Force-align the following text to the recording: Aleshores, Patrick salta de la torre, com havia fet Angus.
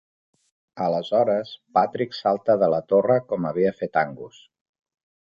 Aleshores, 0.85 1.51
Patrick 1.77 2.17
salta 2.19 2.55
de 2.63 2.69
la 2.75 2.79
torre, 2.93 3.17
com 3.33 3.45
havia 3.51 3.75
fet 3.83 4.01
Angus. 4.03 4.41